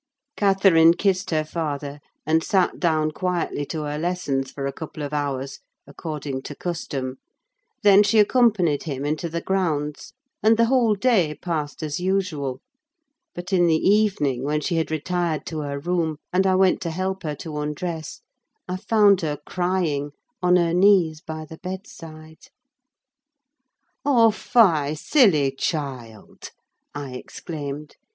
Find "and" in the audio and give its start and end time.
2.25-2.43, 10.41-10.57, 16.33-16.47